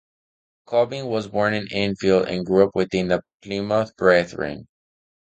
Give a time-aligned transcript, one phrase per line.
[0.65, 4.67] Cobbing was born in Enfield and grew up within the Plymouth Brethren.